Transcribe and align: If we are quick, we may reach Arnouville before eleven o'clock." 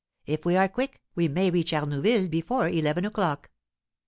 If 0.25 0.45
we 0.45 0.57
are 0.57 0.67
quick, 0.67 0.99
we 1.13 1.27
may 1.27 1.51
reach 1.51 1.73
Arnouville 1.73 2.27
before 2.27 2.67
eleven 2.67 3.05
o'clock." 3.05 3.51